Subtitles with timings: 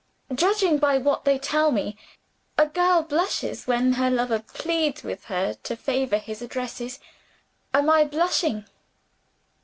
[0.33, 1.95] Judging by what they tell me,
[2.57, 6.99] a girl blushes when her lover pleads with her to favor his addresses.
[7.71, 8.65] Am I blushing?"